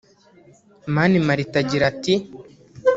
[0.93, 2.13] Mani Martin agira ati